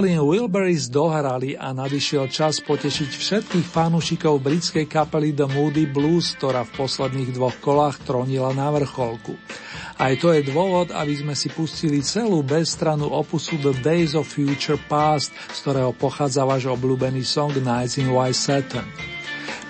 Traveling 0.02 0.26
Wilburys 0.26 0.90
dohrali 0.90 1.54
a 1.54 1.78
nadišiel 1.78 2.26
čas 2.26 2.58
potešiť 2.58 3.22
všetkých 3.22 3.68
fanúšikov 3.70 4.42
britskej 4.42 4.90
kapely 4.90 5.30
The 5.30 5.46
Moody 5.46 5.86
Blues, 5.86 6.34
ktorá 6.42 6.66
v 6.66 6.74
posledných 6.74 7.30
dvoch 7.30 7.54
kolách 7.62 8.02
tronila 8.02 8.50
na 8.50 8.74
vrcholku. 8.74 9.38
Aj 10.02 10.10
to 10.18 10.34
je 10.34 10.42
dôvod, 10.42 10.90
aby 10.90 11.22
sme 11.22 11.38
si 11.38 11.54
pustili 11.54 12.02
celú 12.02 12.42
bezstranu 12.42 13.14
opusu 13.14 13.62
The 13.62 13.78
Days 13.78 14.18
of 14.18 14.26
Future 14.26 14.82
Past, 14.90 15.38
z 15.54 15.70
ktorého 15.70 15.94
pochádza 15.94 16.50
váš 16.50 16.66
obľúbený 16.66 17.22
song 17.22 17.54
Nights 17.62 18.02
in 18.02 18.10
White 18.10 18.42
Saturn. 18.42 18.90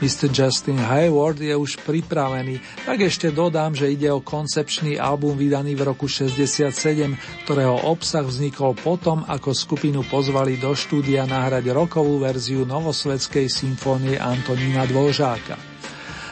Mr. 0.02 0.34
Justin 0.34 0.82
Hayward 0.82 1.38
je 1.38 1.54
už 1.54 1.78
pripravený, 1.86 2.58
tak 2.90 3.06
ešte 3.06 3.30
dodám, 3.30 3.78
že 3.78 3.94
ide 3.94 4.10
o 4.10 4.18
koncepčný 4.18 4.98
album 4.98 5.38
vydaný 5.38 5.78
v 5.78 5.94
roku 5.94 6.10
67, 6.10 6.74
ktorého 7.46 7.86
obsah 7.86 8.26
vznikol 8.26 8.74
potom, 8.74 9.22
ako 9.30 9.54
skupinu 9.54 10.02
pozvali 10.02 10.58
do 10.58 10.74
štúdia 10.74 11.30
nahrať 11.30 11.70
rokovú 11.70 12.18
verziu 12.18 12.66
novosvedskej 12.66 13.46
symfónie 13.46 14.18
Antonína 14.18 14.90
Dvožáka. 14.90 15.62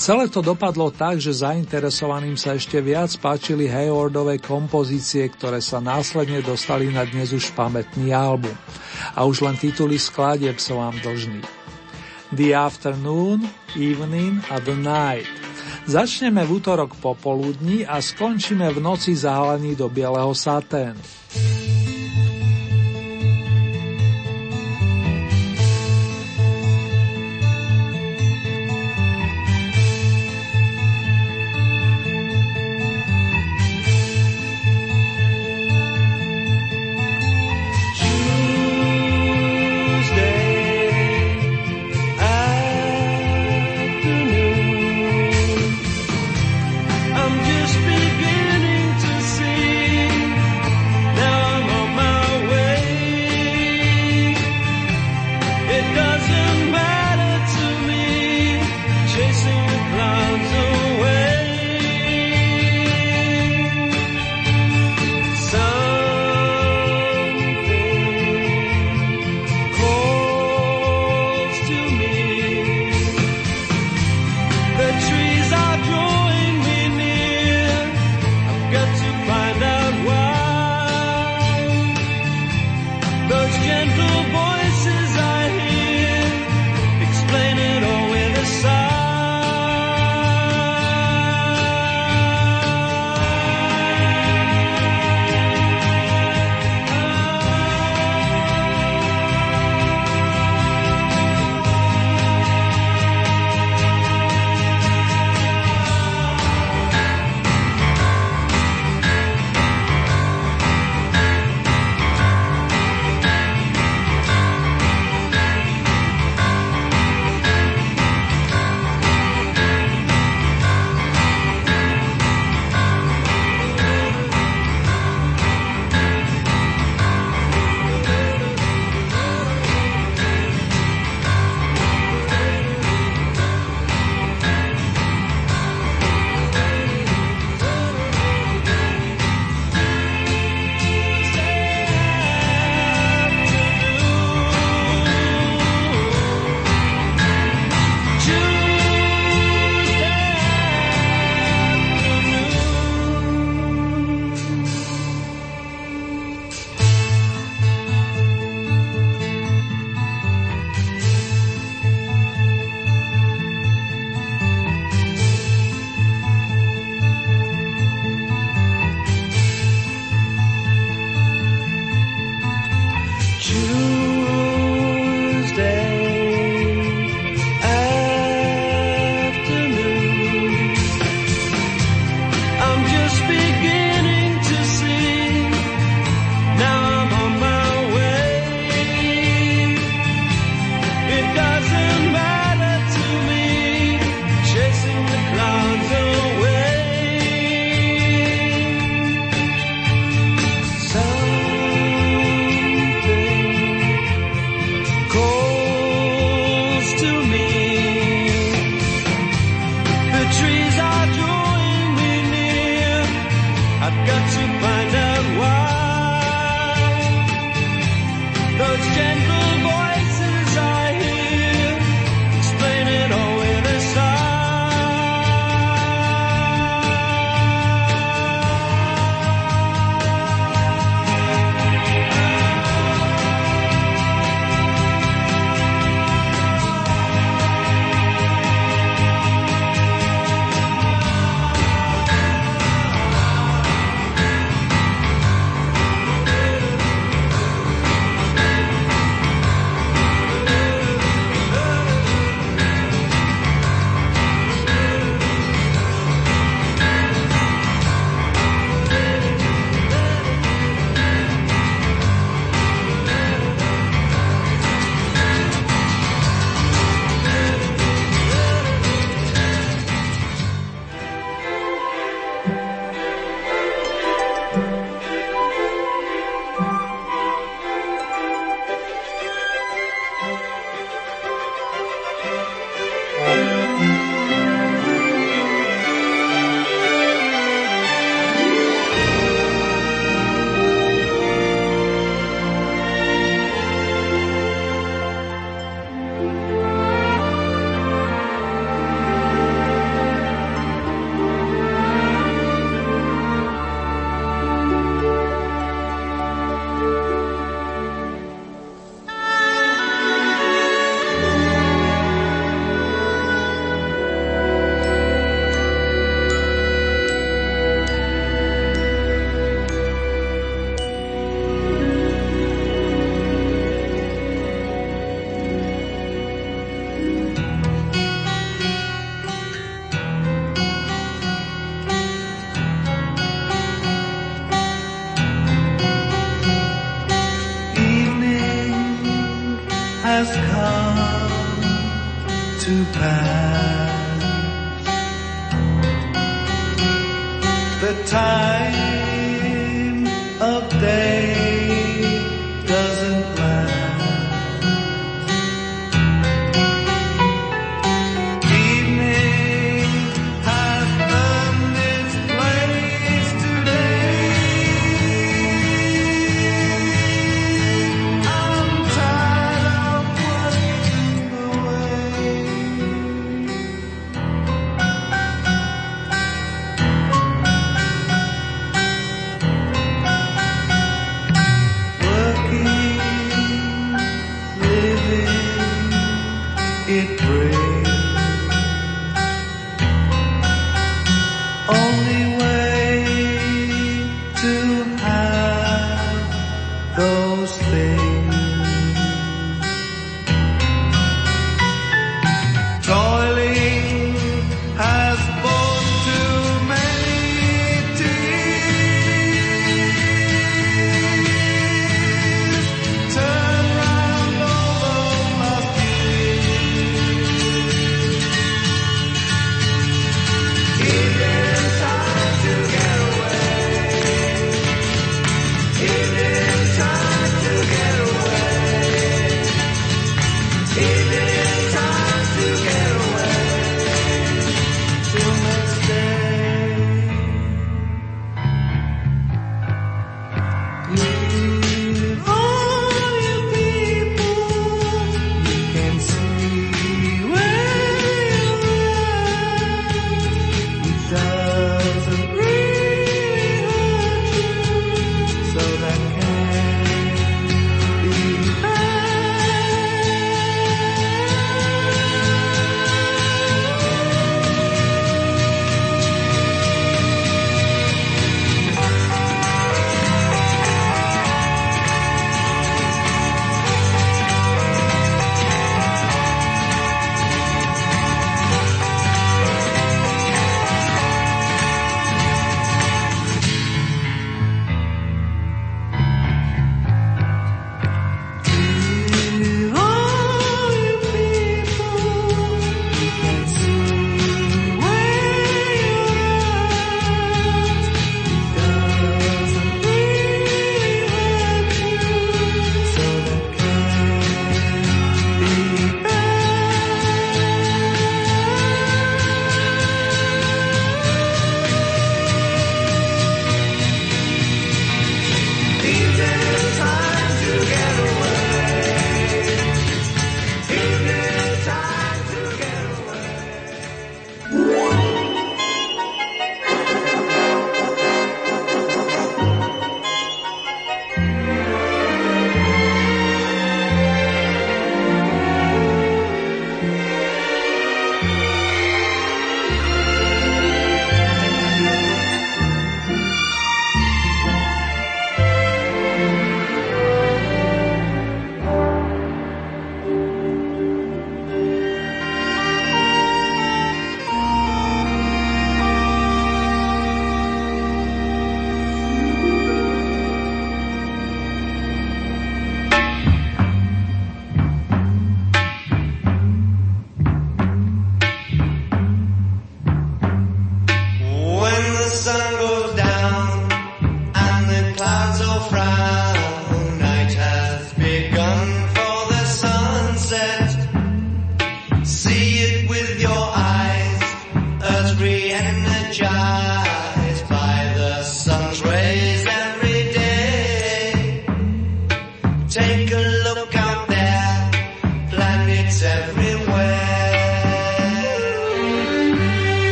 Celé 0.00 0.32
to 0.32 0.40
dopadlo 0.40 0.88
tak, 0.88 1.20
že 1.20 1.44
zainteresovaným 1.44 2.32
sa 2.40 2.56
ešte 2.56 2.80
viac 2.80 3.12
páčili 3.20 3.68
Haywardové 3.68 4.40
kompozície, 4.40 5.28
ktoré 5.28 5.60
sa 5.60 5.76
následne 5.84 6.40
dostali 6.40 6.88
na 6.88 7.04
dnes 7.04 7.36
už 7.36 7.52
pamätný 7.52 8.08
album. 8.16 8.56
A 9.12 9.28
už 9.28 9.44
len 9.44 9.60
tituly 9.60 10.00
skladieb 10.00 10.56
som 10.56 10.80
vám 10.80 10.96
dlžný. 11.04 11.59
The 12.30 12.54
Afternoon, 12.54 13.42
Evening 13.74 14.38
a 14.50 14.62
The 14.62 14.78
Night. 14.78 15.26
Začneme 15.90 16.46
v 16.46 16.62
útorok 16.62 16.94
popoludní 17.02 17.82
a 17.82 17.98
skončíme 17.98 18.70
v 18.70 18.78
noci 18.78 19.16
zahalený 19.18 19.74
do 19.74 19.90
bieleho 19.90 20.30
saténu. 20.30 21.00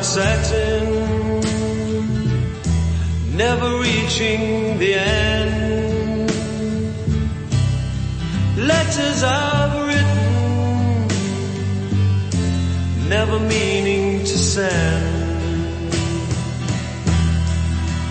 velvet 0.00 0.04
satin, 0.04 1.40
never 3.36 3.78
reaching 3.80 4.78
the 4.78 4.94
end. 4.94 6.30
Letters 8.56 9.22
I've 9.22 9.86
written, 9.86 11.08
never 13.08 13.38
meaning 13.40 14.20
to 14.20 14.38
send. 14.38 15.20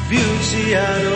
Beauty 0.10 0.76
I 0.76 1.09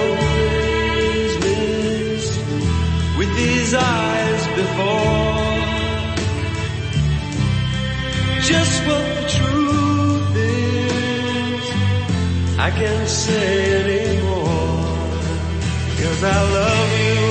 can't 12.76 13.08
say 13.08 13.50
anymore, 13.82 14.84
cause 16.00 16.24
I 16.24 16.41
love 16.58 16.91
you. 17.02 17.24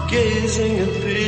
Oh, 0.00 0.06
gazing 0.10 0.78
at 0.78 0.92
thee. 1.02 1.27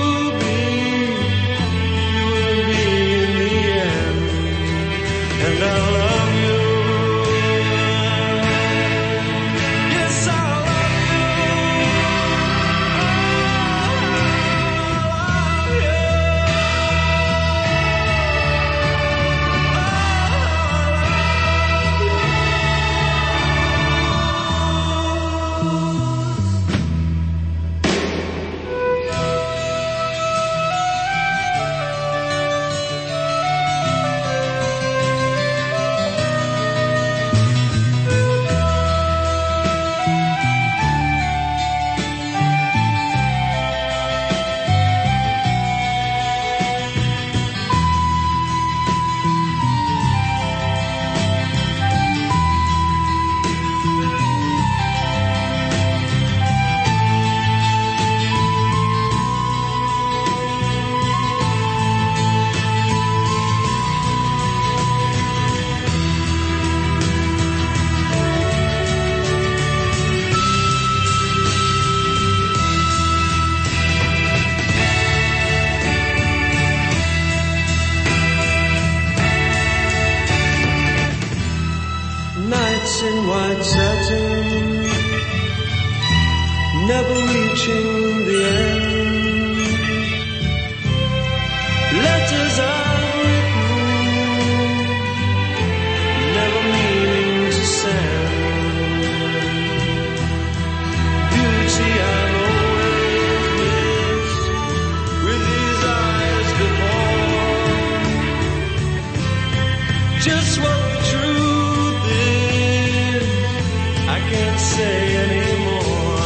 say 114.75 115.15
anymore. 115.25 116.17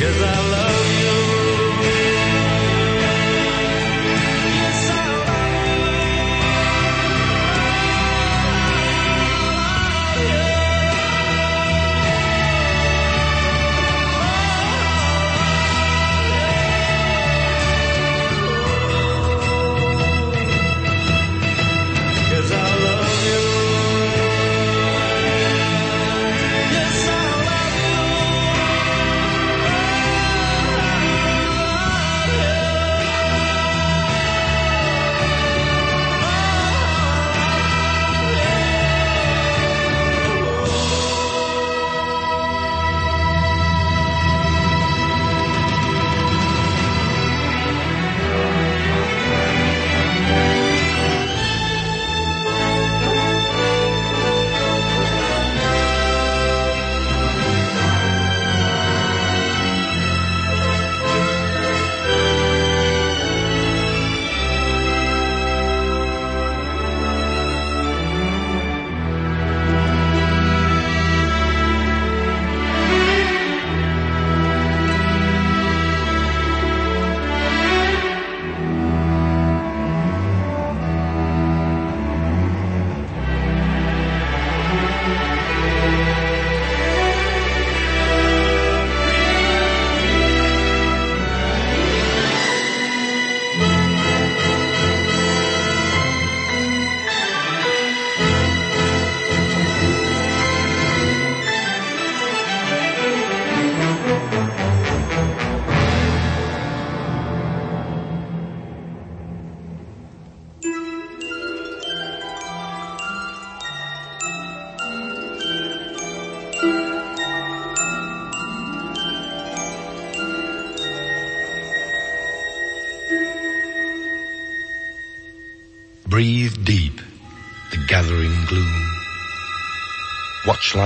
Cause 0.00 0.20
I 0.22 0.50
love 0.52 0.75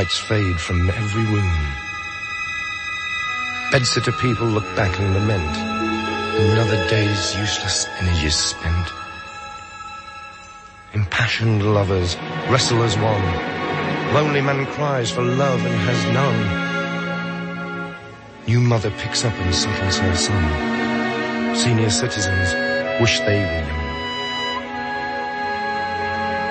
lights 0.00 0.18
fade 0.18 0.58
from 0.58 0.88
every 0.88 1.26
room. 1.26 1.56
Bedsitter 3.70 4.18
people 4.18 4.46
look 4.46 4.64
back 4.74 4.98
and 4.98 5.12
lament. 5.12 5.54
Another 6.52 6.78
day's 6.88 7.36
useless 7.36 7.86
energies 7.98 8.34
spent. 8.34 8.88
Impassioned 10.94 11.62
lovers 11.74 12.16
wrestle 12.48 12.82
as 12.82 12.96
one. 12.96 13.26
Lonely 14.14 14.40
man 14.40 14.64
cries 14.72 15.10
for 15.10 15.20
love 15.22 15.62
and 15.66 15.78
has 15.88 16.00
none. 16.20 16.40
New 18.46 18.60
mother 18.60 18.90
picks 19.02 19.22
up 19.26 19.34
and 19.34 19.54
settles 19.54 19.98
her 19.98 20.16
son. 20.16 21.54
Senior 21.54 21.90
citizens 21.90 22.48
wish 23.02 23.18
they 23.28 23.40
were 23.44 23.64
young. 23.68 23.90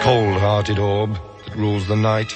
Cold-hearted 0.04 0.78
orb 0.78 1.18
that 1.46 1.56
rules 1.56 1.88
the 1.88 1.96
night 1.96 2.32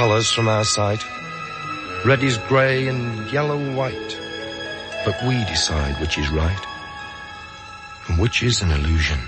colours 0.00 0.32
from 0.32 0.48
our 0.48 0.64
sight. 0.64 1.04
Red 2.06 2.22
is 2.24 2.38
grey 2.48 2.88
and 2.88 3.30
yellow 3.30 3.58
white, 3.76 4.18
but 5.04 5.14
we 5.28 5.44
decide 5.44 6.00
which 6.00 6.16
is 6.16 6.30
right 6.30 6.64
and 8.08 8.18
which 8.18 8.42
is 8.42 8.62
an 8.62 8.70
illusion. 8.70 9.18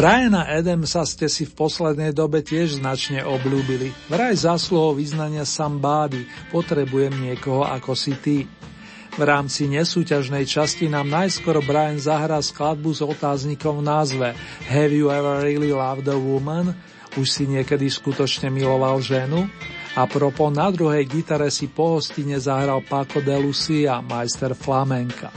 Briana 0.00 0.48
Adamsa 0.48 1.04
ste 1.04 1.28
si 1.28 1.44
v 1.44 1.52
poslednej 1.52 2.16
dobe 2.16 2.40
tiež 2.40 2.80
značne 2.80 3.20
obľúbili. 3.20 3.92
Vraj 4.08 4.32
zásluhou 4.32 4.96
vyznania 4.96 5.44
Somebody, 5.44 6.24
potrebujem 6.48 7.12
niekoho 7.12 7.68
ako 7.68 7.92
si 7.92 8.16
ty. 8.16 8.48
V 9.12 9.20
rámci 9.20 9.68
nesúťažnej 9.68 10.48
časti 10.48 10.88
nám 10.88 11.04
najskôr 11.04 11.60
Brian 11.60 12.00
zahrá 12.00 12.40
skladbu 12.40 12.96
s 12.96 13.04
otáznikom 13.04 13.84
v 13.84 13.92
názve 13.92 14.28
Have 14.72 14.88
you 14.88 15.12
ever 15.12 15.44
really 15.44 15.68
loved 15.68 16.08
a 16.08 16.16
woman? 16.16 16.72
Už 17.20 17.28
si 17.28 17.44
niekedy 17.44 17.84
skutočne 17.92 18.48
miloval 18.48 19.04
ženu? 19.04 19.52
A 20.00 20.08
propo 20.08 20.48
na 20.48 20.72
druhej 20.72 21.04
gitare 21.04 21.52
si 21.52 21.68
po 21.68 22.00
hostine 22.00 22.40
zahral 22.40 22.80
Paco 22.88 23.20
de 23.20 23.36
Lucia, 23.36 24.00
majster 24.00 24.56
flamenka. 24.56 25.28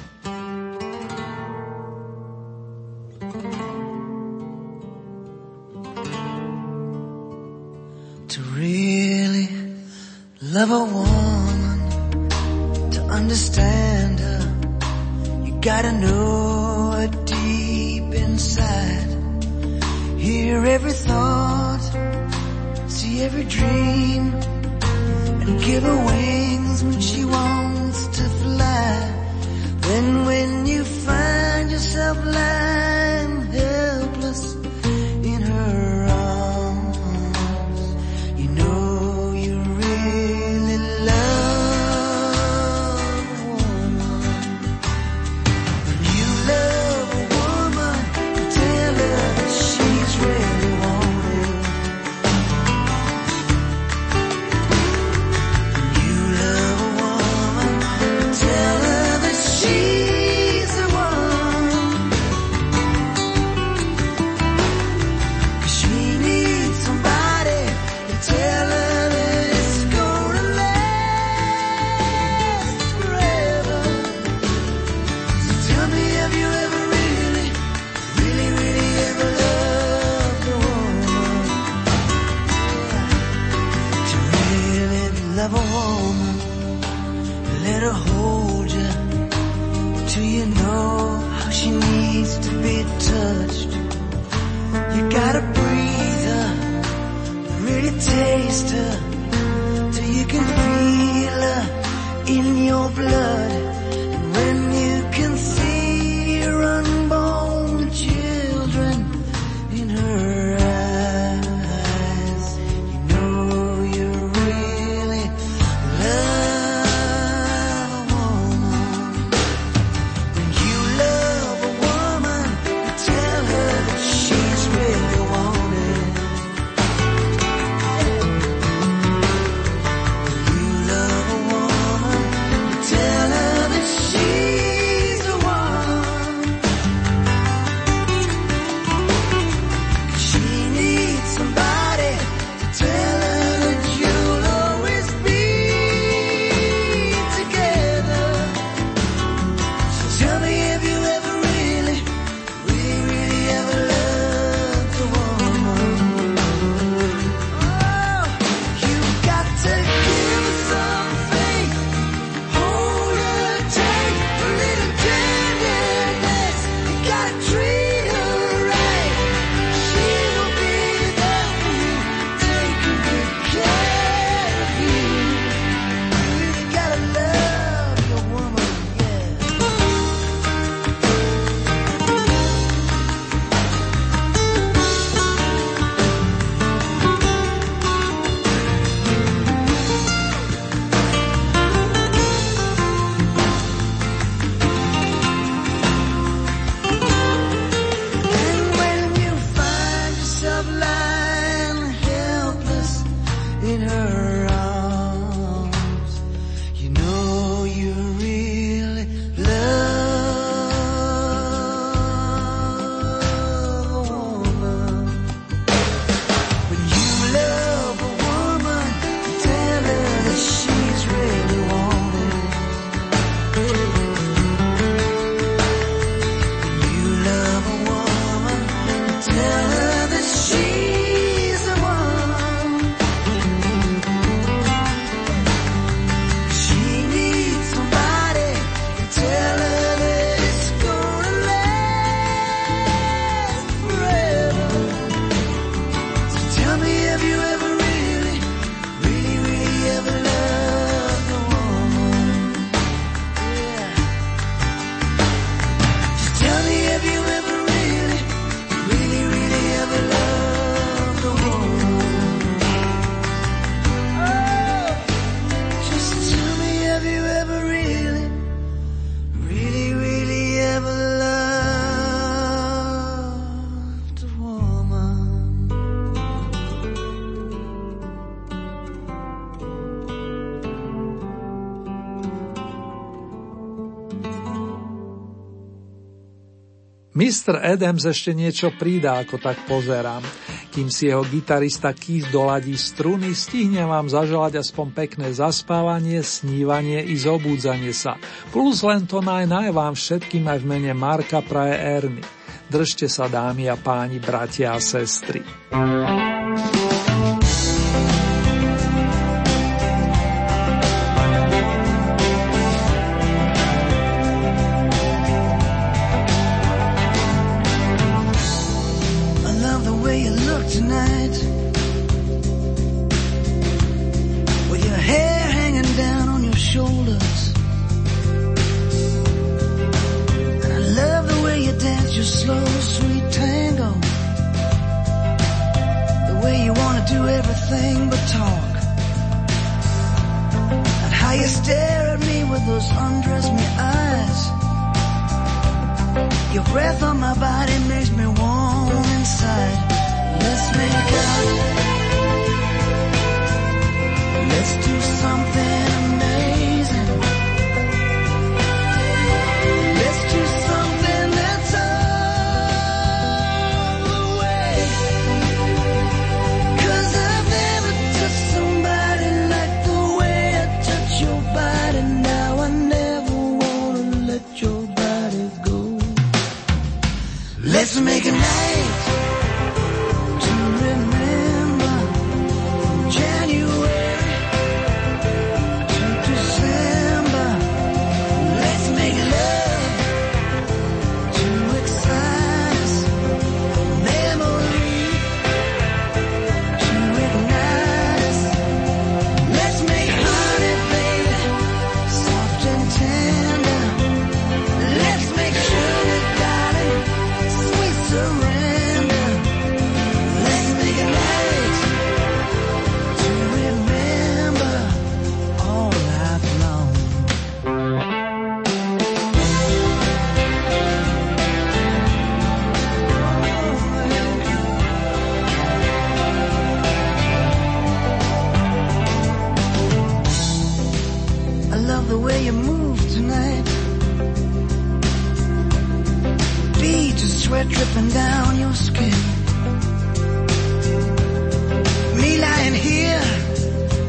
Mr. 287.13 287.61
Adams 287.61 288.09
ešte 288.09 288.33
niečo 288.33 288.73
pridá, 288.73 289.21
ako 289.21 289.37
tak 289.37 289.61
pozerám. 289.69 290.25
Kým 290.73 290.89
si 290.89 291.13
jeho 291.13 291.21
gitarista 291.29 291.93
Keith 291.93 292.33
doladí 292.33 292.73
struny, 292.73 293.37
stihne 293.37 293.85
vám 293.85 294.09
zaželať 294.09 294.65
aspoň 294.65 294.87
pekné 294.97 295.29
zaspávanie, 295.29 296.25
snívanie 296.25 297.05
i 297.05 297.13
zobúdzanie 297.13 297.93
sa. 297.93 298.17
Plus 298.49 298.81
len 298.81 299.05
to 299.05 299.21
naj, 299.21 299.45
naj 299.45 299.69
vám 299.69 299.93
všetkým 299.93 300.49
aj 300.49 300.57
v 300.65 300.69
mene 300.69 300.93
Marka 300.97 301.45
praje 301.45 301.77
Erny. 301.77 302.23
Držte 302.65 303.05
sa 303.05 303.29
dámy 303.29 303.69
a 303.69 303.77
páni, 303.77 304.17
bratia 304.17 304.73
a 304.73 304.81
sestry. 304.81 305.45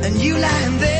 Let's 0.04 0.16
make 0.16 0.26
it 0.26 0.38
night. 0.38 0.93